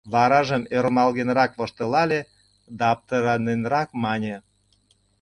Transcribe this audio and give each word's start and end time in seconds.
Варажым 0.13 0.63
ӧрмалгенрак 0.77 1.51
воштылале 1.59 2.19
да 2.77 2.85
аптыраненрак 2.93 3.89
мане: 4.03 4.35